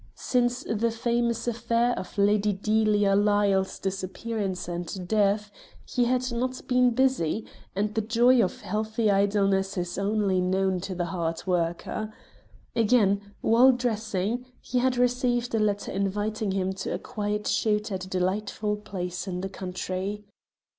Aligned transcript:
Since 0.15 0.63
the 0.63 0.89
famous 0.89 1.47
affair 1.47 1.91
of 1.93 2.17
Lady 2.17 2.51
Delia 2.53 3.15
Lyle's 3.15 3.77
disappearance 3.77 4.67
and 4.67 5.07
death, 5.07 5.51
he 5.85 6.05
had 6.05 6.31
not 6.31 6.67
been 6.67 6.95
busy, 6.95 7.45
and 7.75 7.93
the 7.93 8.01
joy 8.01 8.43
of 8.43 8.61
healthy 8.61 9.11
idleness 9.11 9.77
is 9.77 9.99
only 9.99 10.41
known 10.41 10.79
to 10.79 10.95
the 10.95 11.05
hard 11.05 11.43
worker. 11.45 12.11
Again, 12.75 13.21
while 13.41 13.71
dressing, 13.71 14.47
he 14.59 14.79
had 14.79 14.97
received 14.97 15.53
a 15.53 15.59
letter 15.59 15.91
inviting 15.91 16.53
him 16.53 16.73
to 16.81 16.89
a 16.95 16.97
quiet 16.97 17.45
shoot 17.45 17.91
at 17.91 18.05
a 18.05 18.09
delightful 18.09 18.77
place 18.77 19.27
in 19.27 19.41
the 19.41 19.49
country. 19.49 20.25